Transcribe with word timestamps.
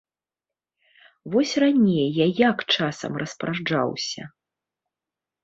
Вось 1.35 1.51
раней 1.63 2.07
я 2.23 2.27
як 2.49 2.65
часам 2.77 3.11
распараджаўся? 3.25 4.21